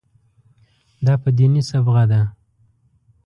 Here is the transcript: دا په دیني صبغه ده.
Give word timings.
دا 1.05 1.13
په 1.23 1.29
دیني 1.37 1.61
صبغه 1.69 2.03
ده. 2.11 2.21